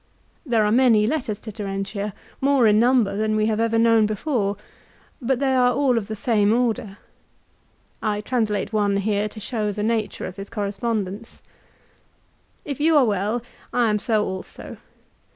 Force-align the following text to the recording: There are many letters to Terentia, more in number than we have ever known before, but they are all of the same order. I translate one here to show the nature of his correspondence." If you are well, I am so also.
There 0.43 0.65
are 0.65 0.71
many 0.71 1.05
letters 1.05 1.39
to 1.41 1.51
Terentia, 1.51 2.15
more 2.41 2.65
in 2.65 2.79
number 2.79 3.15
than 3.15 3.35
we 3.35 3.45
have 3.45 3.59
ever 3.59 3.77
known 3.77 4.07
before, 4.07 4.57
but 5.21 5.37
they 5.37 5.53
are 5.55 5.73
all 5.75 5.95
of 5.95 6.07
the 6.07 6.15
same 6.15 6.51
order. 6.53 6.97
I 8.01 8.21
translate 8.21 8.73
one 8.73 8.97
here 8.97 9.29
to 9.29 9.39
show 9.39 9.71
the 9.71 9.83
nature 9.83 10.25
of 10.25 10.37
his 10.37 10.49
correspondence." 10.49 11.39
If 12.65 12.79
you 12.79 12.97
are 12.97 13.05
well, 13.05 13.43
I 13.71 13.91
am 13.91 13.99
so 13.99 14.25
also. 14.25 14.77